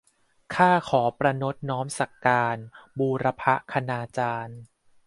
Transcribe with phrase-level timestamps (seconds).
[0.55, 2.57] ข้าขอประณตน้อมสักการ
[2.99, 4.59] บูรพคณาจารย์